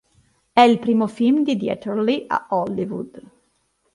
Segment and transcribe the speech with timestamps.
[0.51, 3.21] È il primo film di Dieterle a Hollywood.